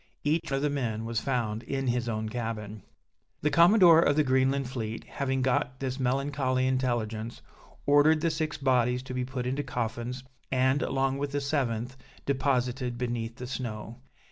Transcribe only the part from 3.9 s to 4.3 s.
of the